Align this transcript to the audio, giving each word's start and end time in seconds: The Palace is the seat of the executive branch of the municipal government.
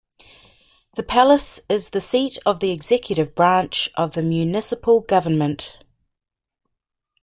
The 0.95 1.03
Palace 1.03 1.61
is 1.69 1.91
the 1.91 2.01
seat 2.01 2.39
of 2.43 2.59
the 2.59 2.71
executive 2.71 3.35
branch 3.35 3.87
of 3.95 4.13
the 4.13 4.23
municipal 4.23 5.01
government. 5.01 5.77